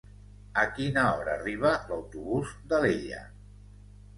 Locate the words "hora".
1.09-1.35